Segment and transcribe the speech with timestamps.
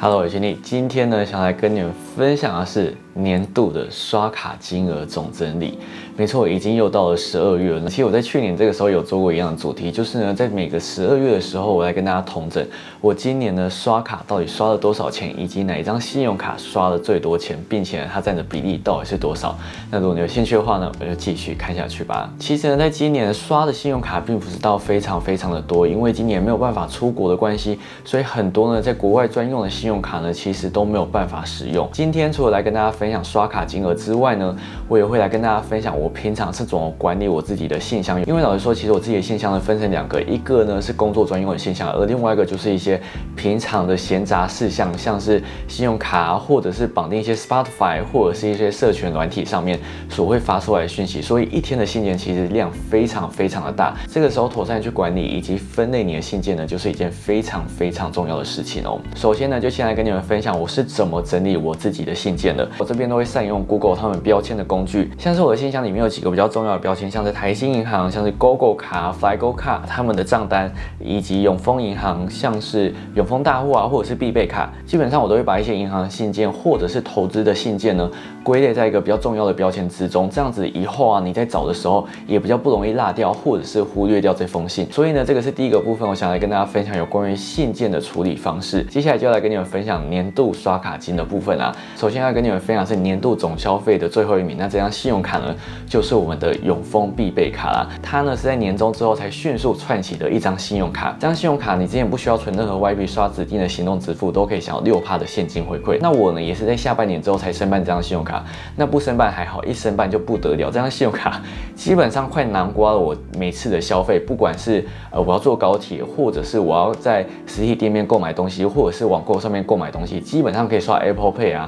[0.00, 0.54] Hello，我是你。
[0.62, 5.78] 今天呢，想来跟你们分享的是年度的刷卡金额总整理。
[6.16, 7.88] 没错，已经又到了十二月了。
[7.88, 12.66] 其实我在去年这个时候有做过一样的主题，就是呢，在每个十二月的时候，我来跟大家同整
[13.00, 19.56] 我今年呢刷卡到底刷了多少钱，以及哪一张信用卡刷了最多钱，并且它占的比例到底是多少。
[19.88, 22.28] 那如果你有兴趣的话呢，我就继续看下去吧。
[22.40, 31.88] 其实呢，在今年刷的信用卡并不是到非常非常的多，因为今年没有办法出国的关系，所以很多呢在国外专用的信用卡呢，其实都没有办法使用。
[31.92, 34.56] 今今天除了来跟大家分享刷卡金额之外呢，
[34.88, 36.08] 我也会来跟大家分享我。
[36.08, 38.18] 平常是怎么管理我自己的信箱？
[38.24, 42.98] 因为老实说，其实我自己的信箱呢分成两个，一个呢是工作专用的信箱，而另外一个就是一些
[43.36, 51.20] 平常的闲杂事项，像是信用卡或者是绑定一些 Spotify 或者是一些社群软体上面所会发出来的讯息。
[51.20, 53.94] 所以一天的信件其实量非常非常的大。
[54.08, 58.98] 这个时候妥善去管理以及分类你的信件呢，就是一件非常非常重要的事情哦。
[59.14, 62.66] 首先呢，就先来跟你们分享我是怎么整理我自己的信件的。
[62.78, 65.98] 我这边都会善用 Google 他们标签的工具，像是我的信箱里面。
[65.98, 78.08] 有几个比较重要的标签，像是台新银行、像是 Google 卡、FlyGo 卡，他们的账单，以及永丰银行，像是永丰大户啊，或者是必备卡，基本上我都会把一些银行的信件或者是投资的信件呢，
[78.44, 84.86] 归类在一个比较重要的标签之中，这样子以后啊，你在找的时候也比较不容易落掉，或者是忽略掉这封信。
[84.92, 88.84] 所以呢，这个是第一个部分，我想来跟大家分享有关于信件的处理方式。
[88.84, 91.74] 接下来就要来跟你们分享年度刷卡金的部分啊。
[91.96, 95.54] 首先要跟你们分享是年度总消费的最后一名，那这张信用卡呢？
[95.88, 101.16] 就是我们的永丰必备卡啦，它呢是在年终之后才迅速串起的一张信用卡。
[101.18, 105.98] 这张信用卡你之前不需要存任何外币，刷指定的行动支付都可以享有六趴的现金回馈。
[106.00, 108.44] 那我呢也是在下半年之后才申办这张信用卡，
[108.76, 110.66] 那不申办还好，一申办就不得了。
[110.66, 111.40] 这张信用卡
[111.74, 121.67] 基本上快囊括了我每次的消费，不管是呃我要坐高铁，或者是我要在实体店面购买东西，或者是网购上面购买东西，基本上可以刷 Apple Pay 啊，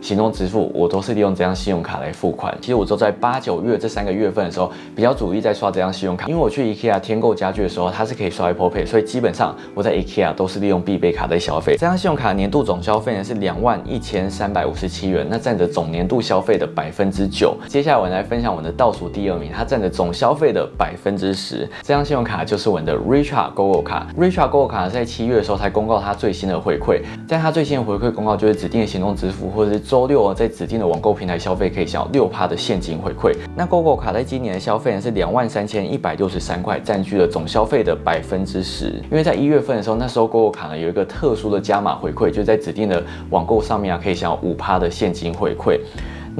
[0.00, 2.56] 行动支付，我都是利用这张信用卡来付款。
[2.60, 3.78] 其实我都在八九月。
[3.78, 11.74] 这三个月份的时候，比较主力在刷这张信用卡，因为我去 IKEA 添购家具的时候，它是可以刷 Apple Pay，所以基本上我在 IKEA 都是利用必备卡在消费。
[11.74, 17.56] 这张信用卡年度总消费呢是两万一千三百五十七元，那占着总年度消费的百分之九。
[17.68, 21.68] 接下来我来分享我的倒数第二名，它占着总消费的百分之十。
[21.82, 33.34] 这张信用卡就是我的 Richard GoGo 卡，Richard GoGo 卡在七月的时候才公告它最新的回馈，在它最新的回馈公告就是指定的行动支付或者是周六啊在指定的网购平台消费可以享有六趴的现金回馈。
[33.56, 39.02] 那 GoGo 卡在今年的消费呢是两万三千一百六十三块，占据了总消费的百分之十。
[39.10, 45.80] 因为在一月份的时候，那时候 GoGo 卡呢有一个特殊的加码回馈，就在指定的网购上面啊，可以享有五趴的现金回馈。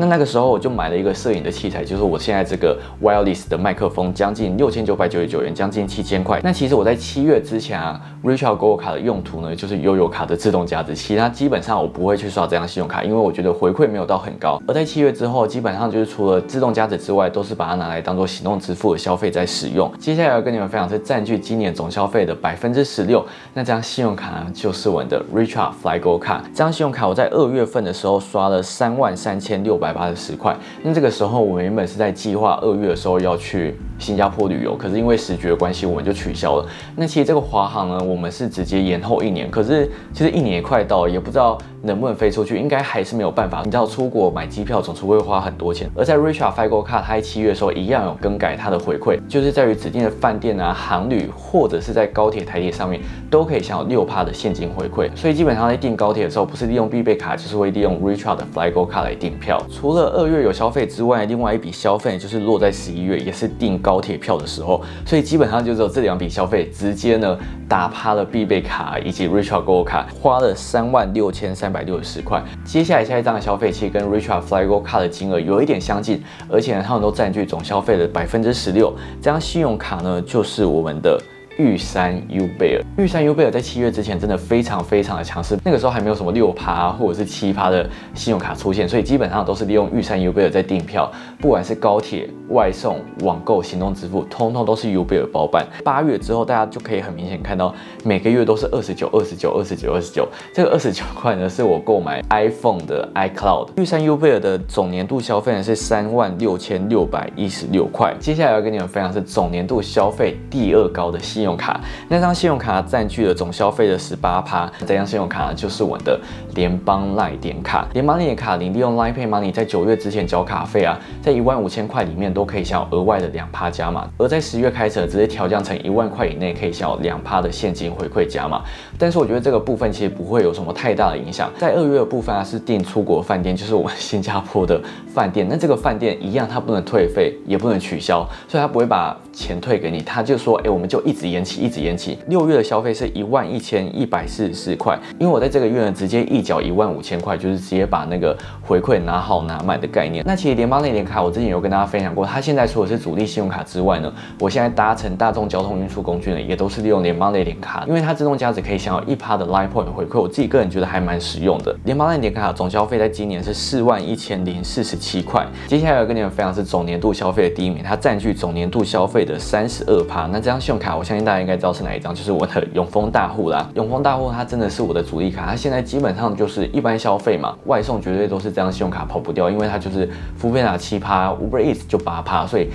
[0.01, 6.41] 那那个时候我就买了一个摄影的器材，就是我现在这个 wireless 的麦克风，将近六千九百九十九元，将近七千块。
[6.45, 14.63] 那其实我在七月之前啊，Richard Go 卡的用途呢，就是悠游卡的自动加值，其他基本上我不会去刷这张信用卡，因为我觉得回馈没有到很高。
[14.69, 19.91] 而在七月之后，基本上就是除了自动加值之外，都是把它拿来当做行动支付的消费在使用。
[19.99, 26.41] 接下来要跟你们分享是占据今年总消费的百分之十六，那这张信用卡呢，就是我的 Richard Fly Go 卡。
[26.53, 30.19] 这张信用卡我在二月份的时候刷了三万三千六百八十。
[30.19, 36.67] 十块，那这个时候我们原本是在计划二月的时候要去新加坡旅游，可是因为时局的关系，我们就取消了。
[36.97, 41.57] 那其实这个华航呢，我们是直接延后一年，可是其实一年也快到，也不知道。
[41.81, 43.63] 能不能飞出去，应该还是没有办法。
[43.65, 53.01] 你知道出国买机票总是会花很多钱，而在 Richard Figo 卡，它在七月的时候一样有更改它的回馈，就是在于指定的饭店啊、航旅或者是在高铁、台铁上面
[53.31, 55.09] 都可以享有六趴的现金回馈。
[55.15, 59.63] 所以基本上在订高铁的时候，不是利用必备卡，就是会利用 Richard 的 Figo 卡来订票。
[59.79, 64.83] 除了二月有消费之外，另外一笔消费就是落在十一月，也是订高铁票的时候。
[65.07, 71.69] 所以基本上就只有这两笔消费直接呢打趴了必备卡以及 Richard Go 卡，花了三万六千三。
[71.69, 72.43] 百六十块。
[72.65, 78.91] 接下来下一张的消费其实跟 Richard Flygo 卡的金额有一点相近，而且呢，他们都占据总消费的百分之十六。
[79.21, 81.21] 这张信用卡呢，就是我们的。
[81.59, 87.85] 玉山 U 贝尔，玉山 U 贝尔在七月之前真的非常非常的强势，那个时候还没有什么六趴或者是七趴的
[88.15, 91.11] 信用卡出现，所以基本上都是利用玉山 U 贝尔在订票，
[91.41, 95.67] 不管是高铁、外送、网购、行动支付，通通都是 U 贝尔包办。
[95.83, 100.29] 八月之后，大家就可以很明显看到，每个月都是二十九、二十九、二十九、二十九。
[100.55, 103.71] 这个二十九块呢，是我购买 iPhone 的 iCloud。
[103.77, 108.15] 玉山 U 贝尔的总年度消费呢是三万六千六百一十六块。
[108.21, 111.48] 接下来要跟你们分享是总年度消费第二高的信用。
[111.49, 114.71] 用卡，那张信用卡占据了总消费的十八趴。
[114.87, 116.21] 这张信用卡就是我的
[116.55, 128.63] 联邦赖点卡，联邦赖点卡，你利用 Line Pay Money 在九月之前缴卡费啊，在一万五千块里面都可以享有额外的两趴加码，而在十月开始直接调降成一万块以内可以享有两趴的现金回馈加码。
[128.99, 131.51] 但是我觉得这个部分其实不会有什么太大的影响。
[131.57, 134.81] 在二月的部分啊，是订出国饭店，就是我们新加坡的
[135.15, 142.19] 饭店，那这个饭店一样，它不能退费，也不能取消，所以它不会把钱退给你，他就说，哎，我们就一直延期，一直延期。
[142.27, 150.25] 六月的消费是一万一千一百四十四块，因为我在这个月呢，直接一缴一万五千块，就是直接把那个回馈拿好拿满的概念。
[150.27, 161.75] 那其实联邦那点卡，我之前有跟大家分享过，它现在除了是主力信用卡之外呢，我现在搭乘大众交通运输工具呢，也都是利用联邦那点卡，因为它自动加值可以享有一趴的 Line Point 回馈，我自己个人觉得还蛮实用的。
[161.85, 165.47] 联邦那点卡总消费在今年是四万一千零四十七块。
[165.69, 170.27] 接下来要跟你们分享是总年度消费的第一名，它占据总年度消费的三十二趴。
[170.27, 173.71] 那这张信用卡，我相信大家应该知道是哪一张，就是我的永丰大户啦。
[173.75, 182.69] 永丰大户它真的是我的主力卡，它现在基本上就是一般消费嘛，外送绝对都是这张信用卡跑不掉，因为它就是福贝纳七趴，Uber Eats 就八趴，所以。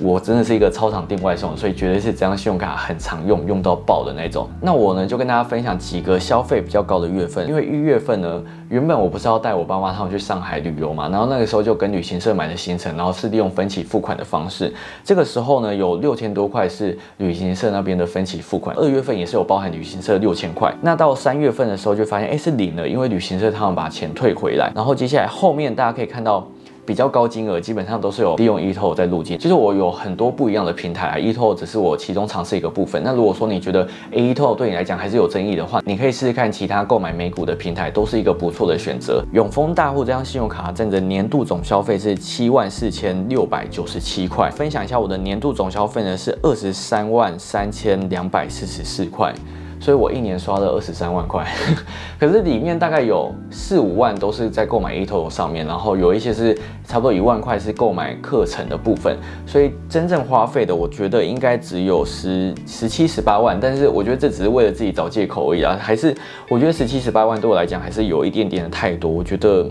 [0.00, 4.46] 我真的是一个超常订外送，所以绝对是这张信用卡很常用，用到爆的那种。
[4.60, 14.70] 那我呢就跟大家分享几个消费比较高的月份，因为一月份呢，原本我不是要带我爸妈他们去上海旅游嘛，然后那个时候就跟旅行社买的行程，然后是利用分期付款的方式。
[15.02, 20.70] 这个时候呢，有六千多块是旅行社那边的分期付款，二月份也是有包含旅行社六千块。
[20.82, 24.70] 那到三月份的时候就发现，哎，是零了，因为旅行社他们把钱退回来。
[24.74, 26.46] 然后接下来后面大家可以看到。
[26.86, 29.36] 比较高金额，基本上都是有利用 eToro 在入境。
[29.36, 33.02] 就是我有很多不一样的平台，eToro 只是我其中尝试一个部分。
[33.02, 39.24] 那如果说你觉得 eToro 对你来讲还是有争议的话，你可以试试看其他购买美股的平台，都是一个不错的选择。
[39.32, 44.48] 永丰大户这张信用卡占着年度总消费是七万四千六百九十七块。
[44.50, 49.34] 分享一下我的年度总消费呢是二十三万三千两百四十四块。
[49.78, 51.46] 所以我一年刷了二十三万块，
[52.18, 66.14] 可是里面大概有四五万都是在购买 Eto 上面，然后有一些是差不多一万块是购买课程的部分，所以真正花费的我觉得应该只有十十七十八万，但是我觉得这只是为了自己找借口而已啊，还是
[66.48, 69.68] 我觉得十七十八万对我来讲还是有一点点的太多，我觉得。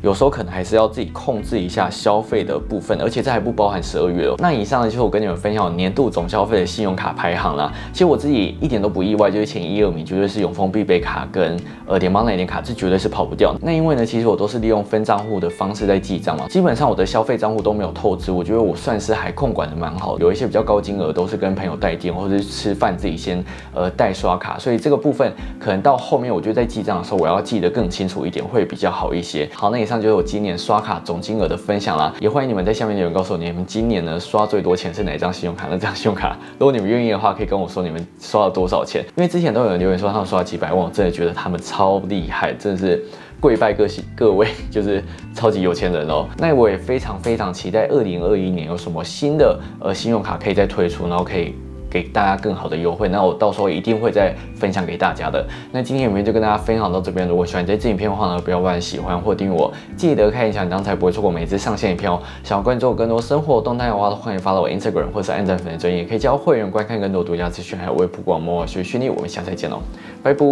[0.00, 4.36] 有时候可能还是要自己控制一下消费的部分，而且这还不包含十二月哦。
[4.38, 7.72] 那以上呢就是我跟你们分享年度总消费的信用卡排行啦。
[7.92, 13.52] 其实我自己一点都不意外，就是前一二名绝对是永丰必备卡跟呃联邦那点卡，这绝对是跑不掉。
[13.60, 20.16] 那因为呢，其实我都是利用分账户的方式在记账嘛，基本上我的消费账户都没有透支，我觉得我算是还控管的蛮好。
[20.20, 29.50] 有一些比较高金额都是跟朋友带电或者是吃饭自己先呃代刷卡，所以这个部分可能到后面我觉得在记账的时候我要记得更清楚一点会比较好一些。
[29.52, 29.87] 好，那也。
[29.88, 35.66] 以上就是我今年刷卡总金额的分享啦，也欢迎你们在下面留言告诉我你们今年呢刷最多钱是哪张信用卡？
[35.70, 39.02] 那张信用卡， 如果你们愿意的话，可以跟我说你们刷了多少钱。
[39.16, 43.02] 因为之前都有人留言说他们刷了几百万，我真的觉得他们超厉害，真的是
[43.40, 45.02] 跪拜各各位，就是
[45.34, 46.28] 超级有钱人哦。
[46.36, 51.54] 那我也非常非常期待二零二一年有什么新的呃信用卡可以再推出，然后可以。
[51.90, 55.44] 给大家更好的优惠，那我到时候一定会再分享给大家的。
[55.72, 62.20] 那今天影片就跟大家分享到这边，如果喜欢这支影片的话呢，不要忘了喜欢或订阅我，记得开小铃铛才不会错过每次上线影片哦。
[62.44, 69.14] 想要关注我更多生活动态的话，欢迎发到我 Instagram 或是按赞粉丝专页，可以加会员观看更多独家资讯，还有微博广播学训练。
[69.14, 69.80] 我们下次再见喽，
[70.22, 70.46] 拜拜。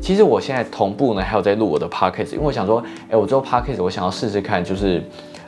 [0.00, 5.02] 其实我现在同步呢，还有在录我的 Podcast，因为我想说，哎，我做 Podcast，我想要试试看，就是，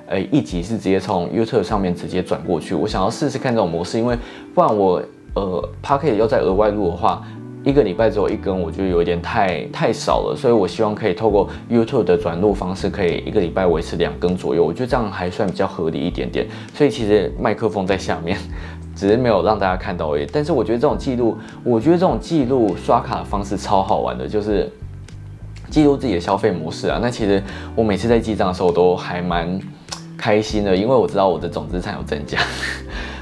[0.06, 4.16] 呃，一集是直接从 YouTube 上面直接转过去，我想要试试看这种模式，因为
[4.54, 5.00] 不然我。
[5.34, 7.22] 呃 p a c k e t 要再额外录的话，
[7.64, 16.46] 一个礼拜只有一根，我觉得有点太太少了，所以我希望可以透过 YouTube 的转录方式，可以一个礼拜维持两根左右，我觉得这样还算比较合理一点点。
[16.74, 18.38] 所以其实麦克风在下面，
[18.96, 20.26] 只是没有让大家看到而已。
[20.32, 24.70] 但是我觉得这种记录，我觉得这种记录刷卡的方式超好玩的，就是
[25.68, 26.98] 记录自己的消费模式啊。
[27.02, 27.42] 那其实
[27.74, 29.60] 我每次在记账的时候都还蛮
[30.16, 32.38] 开心的，因为我知道我的总资产有增加。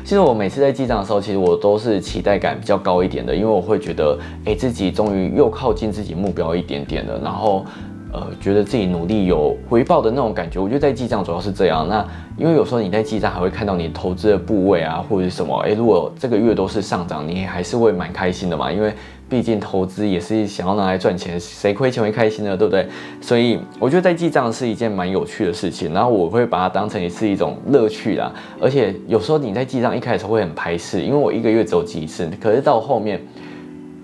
[0.07, 7.65] 其实我每次在记账的时候，其实我都是期待感比较高一点的，因为我会觉得，哎，自己终于又靠近自己目标一点点了，然后，
[8.13, 10.61] 呃，觉得自己努力有回报的那种感觉。
[10.61, 11.89] 我觉得在记账主要是这样。
[11.89, 18.95] 那因为有时候你在记账还会看到你投资的部位啊，或者是什么，哎，如果这个月都是上涨，你还是会蛮开心的嘛，因为。
[19.29, 22.57] 毕竟投资也是想要拿来赚钱，谁亏钱会开心呢？
[22.57, 22.87] 对不对？
[23.21, 28.33] 所以我觉得在记账是一件蛮有趣的事情，然后我会把它当成也是一种乐趣啦。
[28.61, 32.31] 而且有时候你在记账一开始会很排斥，因为我一个月只有记一次。
[32.41, 33.21] 可是到后面，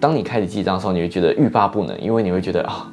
[0.00, 2.91] 当你开始记账的时候，你会觉得欲罢不能，因为你会觉得啊。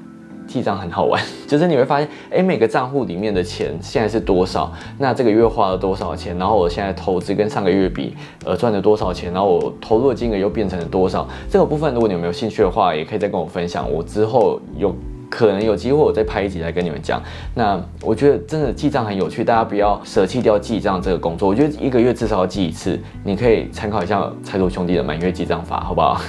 [0.50, 4.74] 记账很好玩， 就是你会发现，哎，每个账户里面的钱现在是多少？
[4.98, 6.38] 那这个月花了多少钱？
[6.38, 9.32] 然后我现在投资跟上个月比，呃，赚了多少钱？
[9.32, 11.28] 然后我投入的金额又变成了多少？
[11.50, 13.90] 这个部分，如果你有没有兴趣的话，也可以再跟我分享。
[13.90, 14.94] 我之后有。
[15.32, 17.22] 可能有机会我再拍一集来跟你们讲。
[17.54, 21.48] 那我觉得真的记账很有趣，大家不要舍弃掉记账这个工作。
[21.48, 26.20] 我觉得一个月至少要记一次，你可以参考一下财主兄弟的满月记账法，好不好？